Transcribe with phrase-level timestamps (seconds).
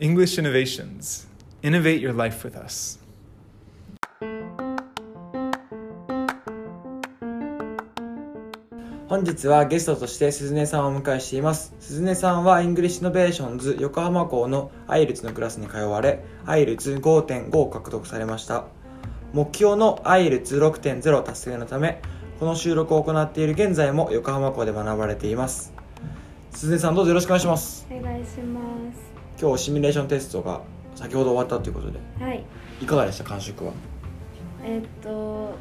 [0.00, 1.28] English Innovations.
[1.62, 2.98] Innovate your life with us.
[9.08, 18.64] 本日はゲストとして鈴音さんをお迎えしています鈴音さんは English Innovations 横浜校の IELTS のクラスに通われ IELTS 5.5を獲得されました
[19.32, 22.02] 目標の IELTS 6.0達成のため
[22.40, 25.72] この収録を行っている現在も横浜校で学ばれています
[26.50, 28.53] 鈴音さんどうぞよろしくお願いしますお願いしま
[29.40, 30.62] 今日シミュレーションテストが
[30.94, 31.98] 先ほど終わったということで。
[32.18, 32.44] すはい。
[32.80, 33.72] いかがでした感触は？
[34.64, 35.54] えっと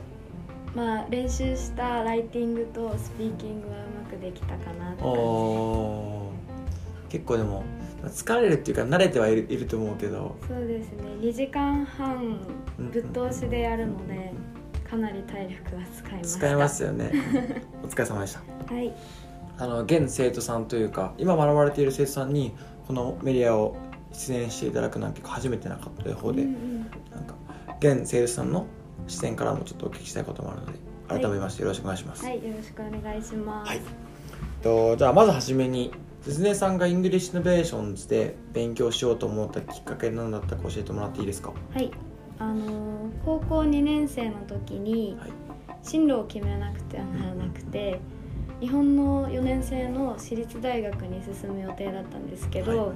[0.75, 7.11] まあ練習したライティングとスピーキングはうまくできたかなって感おー。
[7.11, 7.63] 結構でも
[8.05, 10.35] 疲れるっていうか慣れてはいるいると思うけど。
[10.41, 11.03] じそうですね。
[11.21, 12.39] 2時間半
[12.91, 14.33] ぶっ通しでやるので
[14.89, 16.39] かなり体力が使いました。
[16.39, 17.11] 使えますよね。
[17.83, 18.73] お疲れ様でした。
[18.73, 18.93] はい。
[19.57, 22.55] あの現生徒さんというか今学ばれている生徒さんに
[22.87, 23.75] このメディアを
[24.11, 26.79] 出演していただくなんて初めてなかった方で、うんうん。
[27.11, 27.35] なんか
[27.79, 28.65] 現生徒さんの
[29.07, 30.73] 視点からもちょっとお聞きしたいこともあるので
[31.09, 31.21] はい。
[31.21, 33.69] 改めましてよろしくお願いします、はいよろしくお願いします。
[33.69, 33.81] はい。
[34.61, 35.91] とじゃあまずはじめに
[36.21, 41.51] 鈴音さんが English Innovations で勉強しようと思ったきっかけ何だったか教えてもらっていいですか？
[41.73, 41.91] はい。
[42.39, 42.93] あのー
[43.25, 45.31] 高校2年生の時にはい。
[45.81, 47.99] 進路を決めなくてはならなくて
[48.63, 52.95] 日本の4年生の私立大学に進む予定だったんですけど、はい。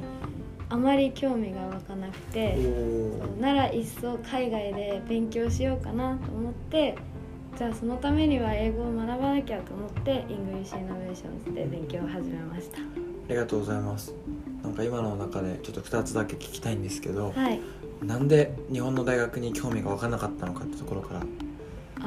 [0.70, 6.96] あまり興味が湧かなくおてーならいっそ海外で勉強しようかなと思って
[7.58, 12.78] じゃあそのためには英語を学ばなきゃと思って English Innovations で勉強を始めました。
[12.78, 12.82] あ
[13.28, 14.14] りがとうございます。
[14.64, 17.60] なんか今の中でちょっと2つだけ聞きたいんですけど、はい。
[18.02, 21.24] なんで日本の大学に興味が分からなかったのかってところから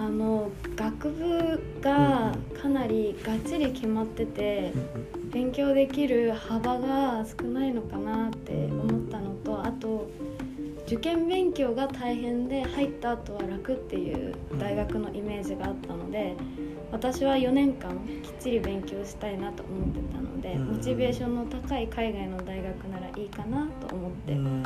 [0.01, 4.73] あの学部がかなりがっちり決まってて
[5.31, 10.11] 勉強できる幅が少ないのかなって思ったのとあと
[10.87, 16.35] 受験勉強が大変で入った後は楽っていう大学のイメージがあったので
[16.91, 17.91] 私は4年間
[18.23, 20.77] きっちり勉強したいなと思ってたのでうん。
[20.77, 24.63] モチベーションの高い海外の大学ならいいかなと思ってうん。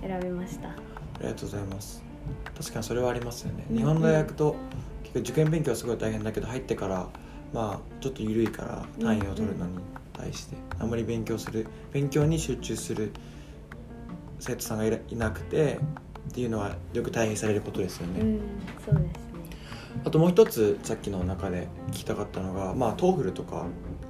[0.00, 0.70] 選びました。
[0.70, 0.74] あ
[1.20, 2.11] りがとうございます
[2.56, 3.76] 確かにそれはありますよね、うん。
[3.76, 4.56] 日本の大学と
[5.02, 7.08] 結構受験勉強はすごい大変だけど入ってから
[7.52, 9.78] まあちょっと緩いから単位を取るのに
[10.12, 13.12] 対してあんまり勉強する勉強に集中する
[14.38, 15.78] 生徒さんがいなくて
[16.30, 18.40] っていうのはよく大変されることですよね、うん
[18.84, 19.12] そうですね。
[20.04, 23.66] あともう一つさっきの中で聞きたかったのがまあ TOEFL とか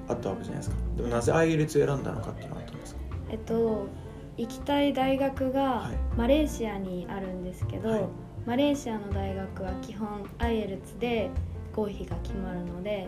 [0.08, 0.76] あったわけじゃないですか。
[0.96, 3.00] でもなぜ IELTS を選んだのかっていうのがあったんですか？
[3.30, 3.88] えっと
[4.37, 6.16] 行きたい大学がはい。
[6.16, 8.04] マレーシアにあるんですけど、はい。
[8.47, 11.31] マレーシアの大学は基本 IELTS で
[11.75, 13.06] 合否が決まるので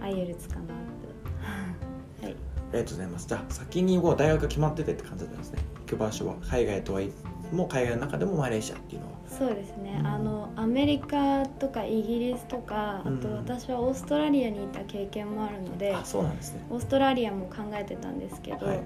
[0.00, 2.22] IELTS かなと。
[2.22, 2.32] はい。
[2.72, 3.28] ありがとうございます。
[3.28, 5.58] じゃあ先にもう大学が決まっててって感じだったんですね。
[5.80, 7.10] 行く場所は海外とはい
[7.52, 9.12] えもう海外の中でもマレーシアっていうのは。
[9.28, 10.06] そうですね、うん。
[10.06, 16.64] あのアメリカとかイギリスとかあとうん私はオーストラリアにいた経験もあるので、あそうなんですね。
[16.70, 18.80] オーストラリアも考えてたんですけど、はい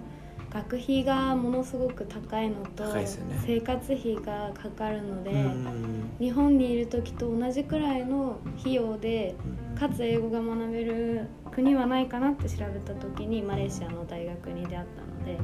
[0.53, 2.85] 学費がものすごく高いのと
[3.47, 9.35] 生活費がかかるので、うん日本にいる時と同じくらいの費用で
[9.79, 15.39] かつ英語が学べる国はないかなって調べた時にマレーシアの大学に出会ったので、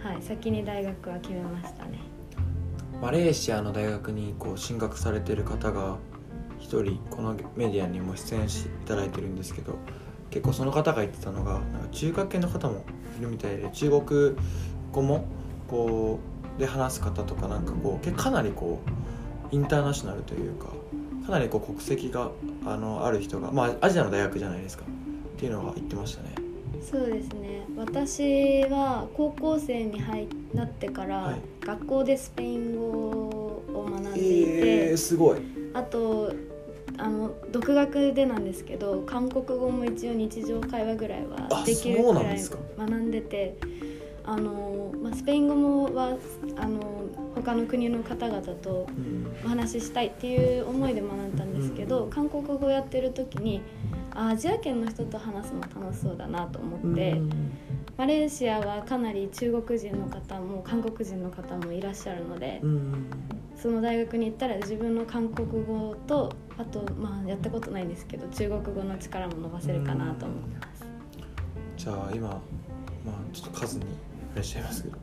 [0.00, 2.00] はい、先に大学は決めましたね。
[3.00, 5.98] マレーシアの大学にこう進学されてる方が
[6.58, 9.76] 一人このメディアにも出演していただいてるんですけど
[10.30, 12.84] 結構その方が言ってたのがなんか中学系の方も
[13.18, 14.36] いるみたいで中国
[14.92, 15.24] 語も
[15.68, 16.18] こ
[16.56, 18.80] うで話す方とかなんかこう結構かなりこ
[19.52, 20.66] うインターナショナルというか
[21.26, 22.30] かなりこう国籍が
[22.66, 24.84] あのある人がまあアジアの大学じゃないですか。
[24.84, 26.30] っていうのが言ってましたね。
[26.82, 27.64] そうですね。
[27.76, 31.40] 私は高校生に入なってから、はい。
[31.60, 35.38] 学校でスペイン語を学んでいて、えー、すごい。
[35.74, 36.32] あと
[36.98, 42.42] あの独学でなんですけど韓国語も一応日常会話ぐらいはあできるそうくらい
[42.78, 43.56] 学んでて
[44.24, 46.16] あの、まあ、スペイン語もは
[46.56, 46.98] あの
[47.34, 49.28] 他の国の方々とうん。
[49.44, 52.10] お話ししたいっていう思いで学んだんですけど、うん。
[52.10, 53.62] 韓国語やってる時に
[54.14, 57.52] あアジア圏の人と話すの楽しそうだなと思って、うん。
[57.96, 63.06] マレーシアはかなり中国人の方も韓国人の方もいらっしゃるので、うん。
[63.56, 70.84] その大学に行ったら自分の韓国語とあとまあやったことないんですけど中国語の力も伸ばせるかなと思ってます。
[71.76, 72.36] じゃあ今、ま
[73.12, 73.86] あ、ちょっと数にい
[74.34, 74.98] らっしゃいますけど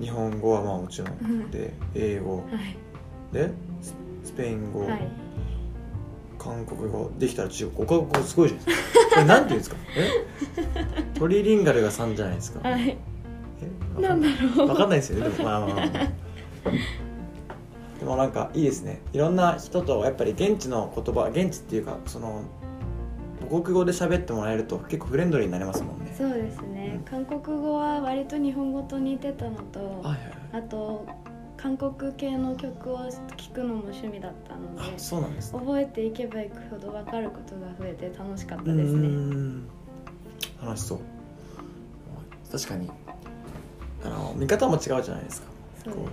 [0.00, 2.36] 日本語はまあもちろんで英語。
[2.36, 2.76] はい、
[3.34, 3.50] で
[3.80, 3.94] ス
[4.24, 5.08] スペイン語、はい、
[6.38, 9.10] 韓国語できたら中国語5カ国語すごいじゃないですか。
[9.12, 9.76] これなんていうんですか？
[9.96, 11.18] え？
[11.18, 12.68] トリリンガルが3じゃないですか。
[12.68, 12.96] はい、え？
[14.00, 14.66] なんだろう。
[14.68, 15.44] 分かんないですよねでも。
[15.44, 16.08] まあまあまあまあ
[18.02, 19.00] でもなんかいいですね。
[19.12, 22.42] いろんな人とやっぱり現地の言葉現地っていうかその
[23.48, 26.12] 母国語で喋ってもらえると結構フレンドリーになりますもんね。
[26.18, 27.00] そうですね。
[27.08, 29.88] 韓国語は割と日本語と似てたのとはい。
[29.88, 30.18] はいはい
[30.54, 31.06] あと
[31.56, 32.98] 韓国系の曲を
[33.36, 35.60] 聴くのも趣味だったのであそうなんですね。
[35.60, 39.06] 覚えていけばいくほど分かることが増えて楽しかったうですね。
[39.06, 39.68] ん。
[40.60, 40.98] 楽しそう。
[42.50, 42.90] 確かに。
[44.04, 45.48] あの見方も違うじゃないですか。
[45.84, 46.10] そうですね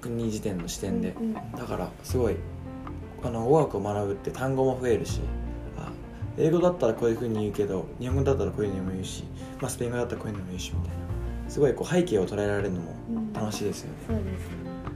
[0.00, 1.34] 国時点の視点で、うんうん。
[1.34, 2.36] だからすごい
[3.22, 5.20] あの語学を学ぶって単語も増えるし
[5.76, 5.90] あ
[6.38, 9.24] 英語だったらこういうふうに言うけど日本語だったらこういうのも言うし、
[9.60, 11.50] まあ、スペイン語だったらこういうのも言うしみたいな。
[11.50, 13.32] すごいこう背景を捉えられるのもうん。
[13.32, 14.32] 楽しいですよね、そうですね。
[14.84, 14.88] あ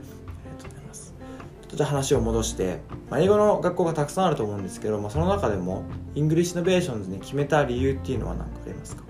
[0.45, 1.13] りがとうございます。
[1.61, 2.79] ちょっとじゃあ話を戻して、
[3.09, 5.83] まあ、英語の学校がたくさんあると思うんですけど、まあ、その中でも
[6.15, 9.03] English Innovations に決めた理由っていうのは何かありますか？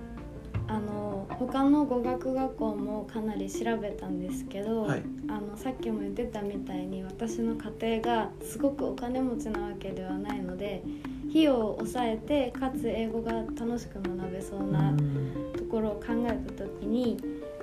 [1.47, 10.83] 他の語学学校もかなり調べたんですけど、はいあのさっきも言ってたみたいに私の家庭がすごくお金持ちなわけではないので
[11.29, 14.93] 費用を抑えてかつ英語が楽しく学べそうな
[15.57, 17.17] ところを考えた時に、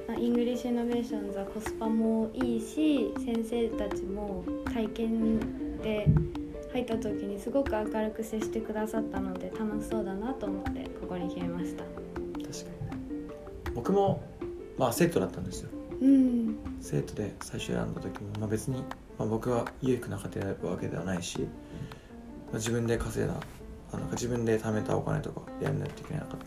[0.09, 5.39] まあ English Innovations はコスパもいいし先生たちも体験
[5.81, 6.09] で
[6.73, 12.12] 入った時にすごく明るく接してくださったので楽しそうだなと思ってここに決めました。
[13.75, 14.23] 僕も
[14.79, 15.71] まあ生徒だったんですよ。
[16.01, 16.59] うん。
[16.81, 18.79] 生徒で最初選んだ時も、まあ、別に、
[19.19, 21.47] まあ、僕は裕福な家庭だったわけではないし、ま
[22.55, 23.35] あ、自分で稼いだ
[23.93, 26.45] あの自分で貯めたお金とかやらないといけなかったんで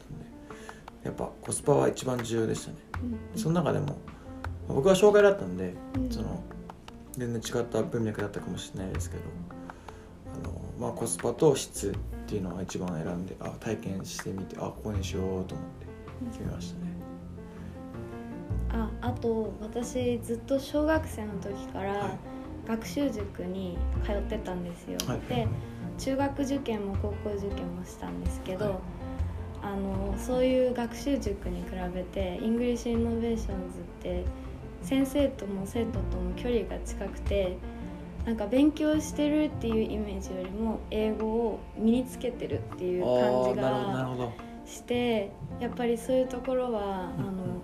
[1.04, 2.78] やっぱコスパは一番重要でしたね。
[3.36, 3.94] その中でも、ま
[4.72, 6.12] あ僕は障害だったんで、うん。
[6.12, 6.44] その
[7.18, 9.24] 全然違った文脈だったかもしれないですけど
[10.44, 11.94] あの、まあ、コスパと質っ
[12.28, 15.86] ていうのが一番選んであ体験してみてあここにしようと思って
[16.32, 16.95] 決めましたね。
[18.70, 21.88] ああと私ずっと小学生の時かはい。
[21.88, 22.18] ら
[22.68, 25.20] 学習塾に通ってたんですよ、はい。
[25.30, 25.48] で
[26.00, 28.74] 中学受験も高校受験もしたんですけど、はい。
[29.62, 34.24] あのそういう学習塾に比べて English Innovations って
[34.82, 37.58] 先生とも生徒とも距離が近くて
[38.26, 44.32] なんか勉強してるっていうイメージよりも英語を身につけてるっていう感じが。
[44.66, 47.62] してやっぱりそういうところはあの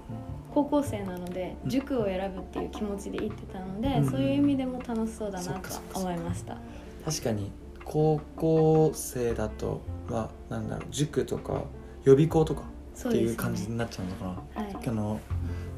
[0.54, 1.70] 高校生なのでうん。
[1.70, 6.58] 塾を選ぶっていう気持ちで行ってたので、うんそういう意味でも楽しそうだなと思いました。
[7.06, 7.52] 確かに
[7.84, 11.64] 高校生だとまあなんだろう塾とか
[12.04, 12.64] 予備校とか
[13.08, 15.20] っていう感じになっちゃうのかな、はい、あの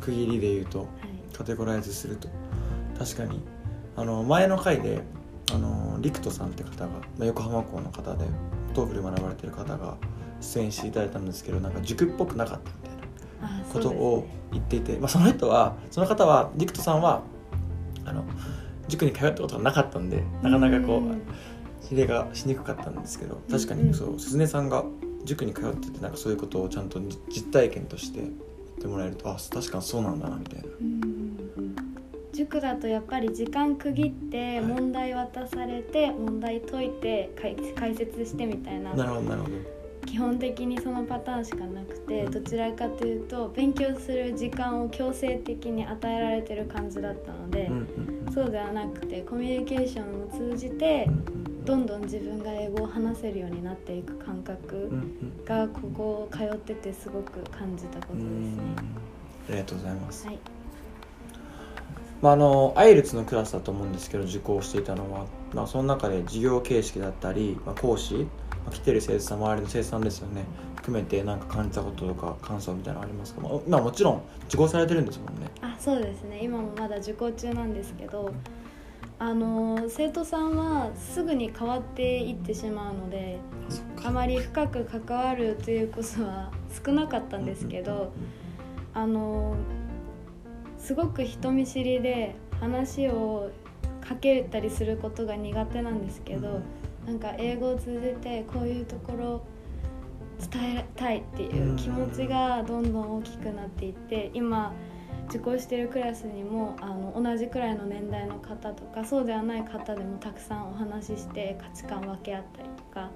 [0.02, 0.88] 区切りで言うとはい。
[1.34, 2.30] カテゴライズすると。
[2.98, 3.42] 確かに
[3.96, 5.02] あの前の回で
[5.52, 6.00] あの
[6.32, 8.26] さんって方が、まあ、横浜校の方で
[8.74, 9.98] TOEFL 学ばれてる方が
[10.42, 12.93] 出演していただいたんですけどなんか塾っぽくなかったみたいな。
[12.93, 12.93] あ
[13.72, 17.24] ことを言っていて、まあ、その人はその方は陸斗さんは
[18.06, 18.24] あの
[18.88, 21.22] 塾に通ったことがなかったんでなかなかこんう
[21.90, 23.80] 比較がしにくかったんですけど確かうん。
[23.82, 24.84] うんにそう鈴音さんが
[25.26, 28.32] 塾に通っててなんかそういうことをちゃんとじ実体験として言っ
[28.80, 30.68] てもらえるとあ確かにそうなんだなみたいな。
[32.34, 34.66] 塾だとやっぱり時間区切ってはい。
[34.66, 38.94] 問題渡されて問題解いて解解説してみたいな。
[38.94, 39.83] なるほどなるほど。
[40.14, 42.32] 基本的にそのパターンしかなくてうん。
[42.32, 47.72] どちらかというと勉強する時間を強制的に与えられてる感じだったので、
[48.32, 51.10] そうではなくてコミュニケーションを通じて
[51.66, 54.92] どんどん自分が英語を話せるようになっていく感覚
[55.46, 58.58] がここ通っててすごく感じたことですね。
[59.50, 60.28] ありがとうございます。
[60.28, 60.40] はい、
[62.22, 68.28] まあ、あのアイルツのクラスだと思うんですけど受講していたのは、まあ、その中で授業形式だったり、まあ、講師、まあ、
[68.72, 70.46] 来てる生徒さん周りの生徒さんですよね。
[70.76, 75.50] 含めて何か感じたこととか感想みたいなのありますか、まあ、まあもちろん受講されてるんですもんね。
[75.62, 76.40] あそうですね。
[76.44, 78.34] 今もまだ受講中なんですけど
[79.20, 83.40] あの生徒さんはすぐに変わっていってしまうので
[84.04, 86.52] あまり深く関わるということは
[86.86, 88.12] 少なかったんですけど
[88.94, 89.56] あの
[90.78, 93.50] すごく人見知りで話を
[94.02, 96.60] かけたりすることが苦手なんですけど
[97.06, 99.44] なんか英語を通じてこういうところ
[100.52, 104.74] 伝えたいっていう気持ちがどんどん大きくなっていって今
[105.30, 113.10] 受講してるクラスにもあの同じくらいの年代の方とかそうではない方でもたくさんお話しして価値観分け合ったりとか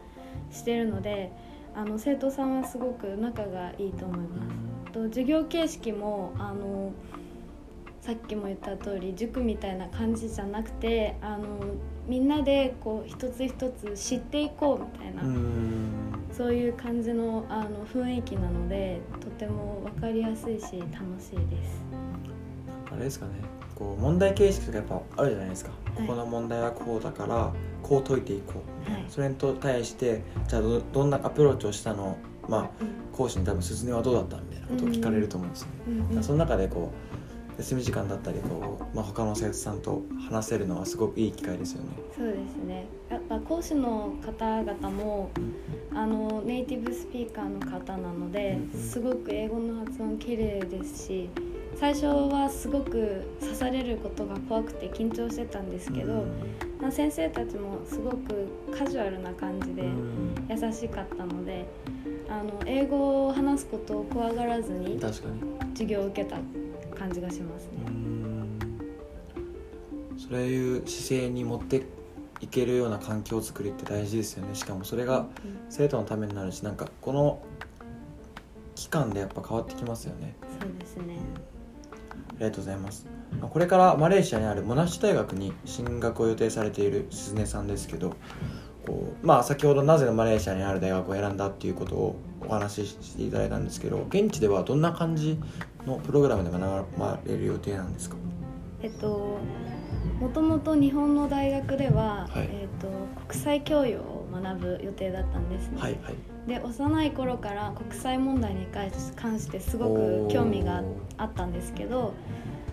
[0.51, 1.31] してるので
[1.75, 4.91] あの生徒さんはすごく仲がいいと思います。
[4.93, 6.91] と授業形式もあの
[8.07, 11.45] さっきも言った通り塾みたいな感じじゃなくてあの
[12.07, 15.89] みんなでこう一つ一つ知っていこうみたいな、うん。
[16.31, 21.83] そういう感じのあの雰囲気なのでとても分かりやすいし楽しいです。
[22.89, 23.33] あれですかね。
[23.75, 25.73] こう問題形式とかやっぱあるじゃないですか、い。
[25.97, 27.51] ここの問題はこうだから
[27.83, 29.05] こう解いていこう、はい。
[29.09, 32.15] それと対してじゃあどどんなアプローチをしたの？
[32.47, 32.69] まあ
[33.11, 34.37] 講師に多分鈴音はどうだった？
[34.37, 36.23] みたいなことを聞かれると思うんですよね、うんうん。
[36.23, 37.16] その中でこう
[37.57, 41.89] 休み時間だったりこう、まあ、他の生徒さんと話せるのはすごくいい機会ですよね。
[42.15, 42.87] そうですね。
[43.09, 45.31] やっぱ講師の方々も
[45.93, 51.29] あのネイティブスピーカーの方なのですごく英語の発音綺麗ですし
[51.75, 56.25] 最初はすごく刺されることが怖くて緊張してたんですけど、
[56.81, 58.47] まあ先生たちもすごく
[58.77, 60.27] カジュアルな感じでうん。
[60.49, 61.65] 優しかったので
[62.29, 66.37] あの英語を話すことを怖がらずに授業を受けた
[66.97, 67.69] 感じがしますね。
[70.17, 71.83] そういう姿勢に持って
[72.41, 74.55] いけるような環境づくりって大事ですよね。
[74.55, 75.25] しかもそれが
[75.69, 77.41] 生徒のためになるしなんかこの
[78.75, 80.35] 期間でやっぱ変わってきますよね。
[80.59, 81.17] そうですね。
[82.29, 83.05] ありがとうございます。
[83.39, 88.15] まあこれからマレーシアにあるモナッシュ大学に進学を予定されている鈴音さんですけど
[88.85, 95.39] こうまあ先ほどなぜマレーシアにある大学を選んだっていうことをお話ししていただいたんですけど現地ではどんな感じ
[95.87, 96.61] のプログラムで学
[96.99, 98.15] ばれる予定なんですか？
[98.83, 99.39] えっと
[100.19, 102.49] もともと日本の大学では、はい。
[102.51, 102.87] えっと
[103.27, 105.81] 国際教養を学ぶ予定だったんですね。
[105.81, 106.15] はいはい。
[106.47, 110.81] で幼い頃から国際問題に関してすごく興味が
[111.17, 112.13] あったんですけど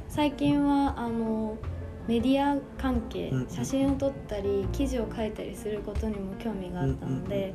[0.08, 1.56] 最近はあの
[2.06, 7.52] メディア関係うん写真を撮ったり記事を書いたりすることにも興味があったので、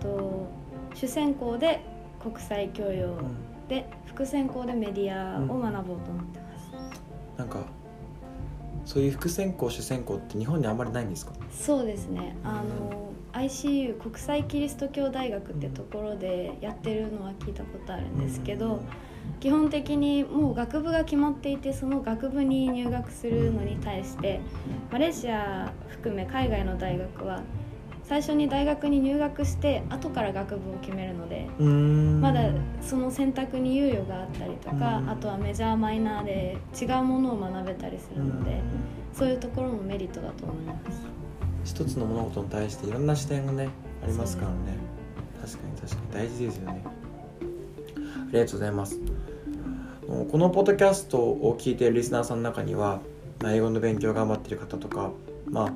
[0.00, 0.48] と
[0.94, 1.84] 主専攻で
[2.22, 3.36] 国際教養うん
[3.68, 6.72] で副専攻でメディアを学ぼうと思ってます。
[7.38, 7.60] なんか
[8.84, 11.32] そういう副専攻主専攻って日本にあんまりないんですか？
[11.50, 12.36] そうですね。
[12.44, 18.80] あの ICU 国際キリスト教大学ってところでやってるのは聞いたことあるんですけど、
[19.40, 24.40] 基本的にもう学部が決まっていてその学部に入学するのに対して
[24.90, 27.40] マレーシア含め海外の大学は
[28.12, 31.48] 最初に大学に入学して後から学部を決めるので
[32.20, 32.42] まだ
[32.82, 35.08] その選択に猶予があったりとかうん。
[35.08, 38.60] あとはメジャーマイナーで違うものを学べたりするので
[39.14, 41.00] そういうところもメリットだと思います。
[41.64, 43.70] 一つの物事に対していろんな視点がね
[44.04, 44.56] ありますからね。
[45.40, 46.84] 確かに確かに大事ですよね。
[46.84, 47.38] あ
[48.30, 49.00] りがとうございます。
[50.30, 53.00] このポッドキャストを聞いているリスナーさんの中には、
[53.40, 55.12] まあ、英語の勉強を頑張ってる方とか
[55.46, 55.72] まあ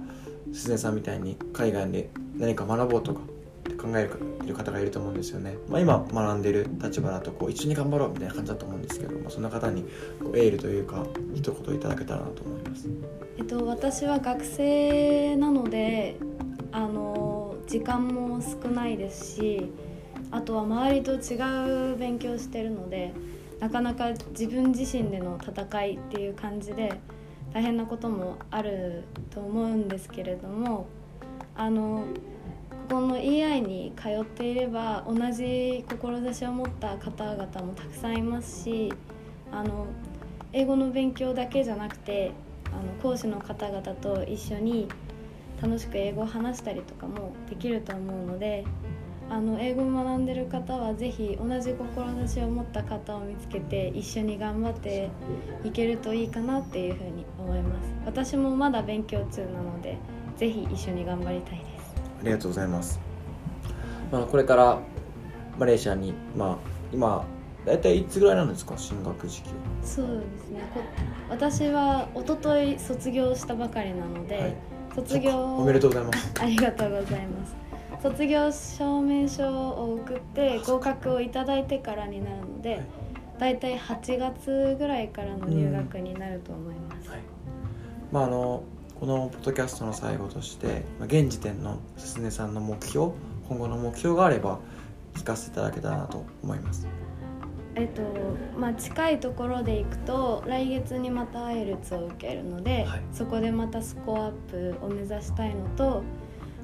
[0.52, 3.24] 鈴音さんみたいに海外で何か学ぼうとかっ
[3.62, 4.08] て考え
[4.46, 9.82] る方がいると思うんですよね、まあ、今学んでる立場だとこう一緒に頑張ろうみたいな感じだと思うんですけど、まあ、そんな方に
[10.22, 12.88] こうエールというか一言いただけたらなと思います。
[13.38, 16.16] えっと、私は学生なので
[16.72, 19.72] あの時間も少ないですし
[20.30, 23.12] あとは周りと違う勉強してるので
[23.60, 26.92] なかなか自分自身での戦いっていう感じで
[27.52, 30.86] 大変なこともあると思うんですけれども
[31.56, 32.04] あの
[32.88, 38.92] ここの EI に通っていれば同じ志を持った方々もたくさんいますし
[39.50, 39.86] あの
[40.52, 42.32] 英語の勉強だけじゃなくて
[42.66, 44.88] あの講師の方々と一緒に
[45.60, 48.64] 楽しく英語を話したりとかもできると思うので
[49.28, 55.10] あの英語を学んでる方はぜひ同じ志を持った方を見つけて一緒に頑張って
[55.64, 57.94] いけるといいかなっていうふうに思います。
[58.04, 59.98] 私もまだ勉強中なので
[60.36, 61.94] ぜひ一緒に頑張りたいです。
[62.20, 63.00] ありがとうございます。
[64.12, 64.78] まあ、これから
[65.58, 66.56] マレーシアに、まあ、
[66.92, 67.24] 今、
[67.64, 69.50] 大体いつぐらいなんですか、進学時期
[69.82, 70.60] そうですね。
[70.72, 70.80] こ
[71.28, 74.54] 私は一昨日卒業したばかりなので、はい。
[74.94, 76.32] 卒業おめでとうございます。
[76.40, 77.56] ありがとうございます。
[78.02, 82.82] 卒業証明書を送って合格をいただいてからになるので、はい。
[83.38, 87.20] だいたい8月ぐらいからの入学になると思います、はい。
[88.12, 88.62] まあ、あの
[88.98, 93.12] このポッドキャストの最後として、まあ、現時点のすねさんの目標
[93.46, 94.58] 今後の目標があれば
[95.14, 96.88] 聞かせていただけたらなと思います。
[97.74, 98.02] えっと
[98.58, 103.02] まあ近いところでいくと来月にまたアイルツを受けるので、はい。
[103.12, 106.02] そこでまたスコアアップを目指したいのと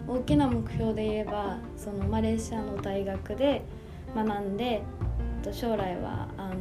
[0.09, 3.63] 大きな目標で言えばそのマレーシアの大学で
[4.17, 6.55] 学んでえっと将来はあの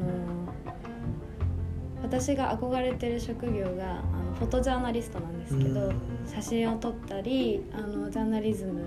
[2.04, 4.04] 私が憧れてる職業が
[4.42, 8.82] フォトジャーナリストなんですけどうん写真を撮ったりあのジャーナリズム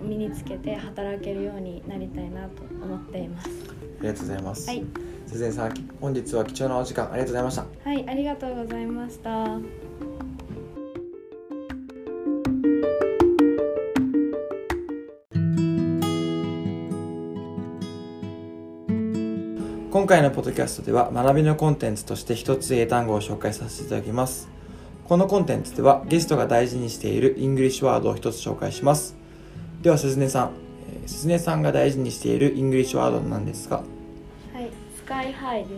[0.00, 3.48] を身につけて働けるようになりたいなと思っています。
[3.98, 4.84] ありがとうございます、はい
[5.26, 9.58] すねさん本日は貴重なお時間ありがとうございましたはい、ありがとうございました。
[20.06, 24.48] 今回のポッドキャストでは学びのコンテンツとして一つ英単語を紹介させていただきます。
[25.08, 29.16] このコンテンツではゲストが大事にしている English word を一つ紹介します。
[29.82, 30.50] では鈴音さん。
[31.02, 33.82] えー鈴音さんが大事にしている English word は何ですか
[34.52, 35.70] はい sky high で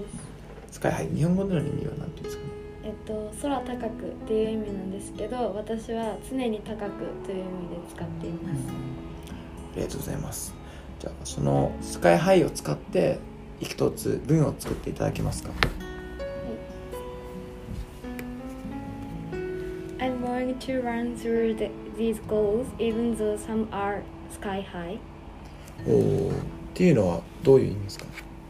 [0.68, 0.74] す。
[0.74, 1.08] Sky high。
[1.08, 2.50] 日本語での意味は何て言うんですかね？
[2.84, 6.90] えっと空高くっていう意味なんですけど私は常に高く
[7.24, 8.58] という意味で使っています。
[9.72, 10.54] ありがとうございます。
[11.00, 13.20] じゃあその sky high を使って
[13.60, 15.50] 一つ文を作っていただけますか
[19.98, 24.98] ？I'm going to run through the, these goals even though some are sky high.
[25.86, 25.90] お
[26.28, 26.34] おっ
[26.74, 28.06] ていうのはどういう意味ですか？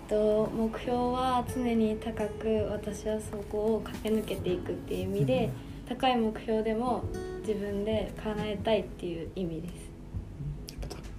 [0.09, 5.51] と目標は常に高く私はそこを駆け抜けていくっていう意味で、
[5.87, 7.05] 高い目標でも
[7.41, 9.73] 自分で叶えたいっていう意味です。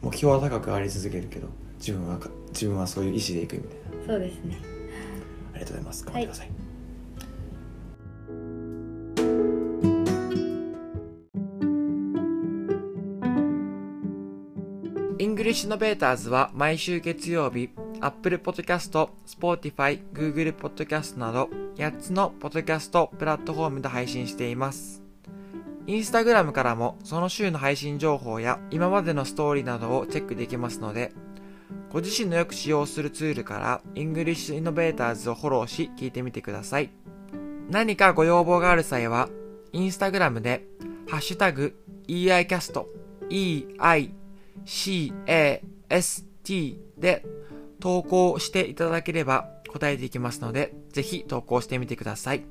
[0.02, 4.06] 目標は高くあり続けるけど自分はか自分はそういう意志でいくみたいな。
[4.06, 4.60] そうですね。
[5.54, 6.04] ありがとうございます。
[6.04, 6.52] 頑張ってください、
[15.20, 17.70] English Innovators は毎週月曜日、
[18.02, 25.02] Apple Podcast、Spotify、Google Podcast など8つのポッドキャストプラットフォームで配信しています。
[25.88, 31.14] インスタグラムからもその週の配信情報や今までのストーリーなどをチェックできますので、
[31.92, 36.92] ご自身のよく使用するツールから English Innovators をフォローし聞いてみてください。
[37.70, 39.30] 何かご要望がある際は、
[39.72, 40.66] インスタグラムで、
[41.08, 41.76] ハッシュタグ、
[42.08, 42.86] EICAST、
[45.26, 47.26] EICAST で
[47.80, 52.44] 投稿していただければ答えていきますので、ぜひ投稿してみてください。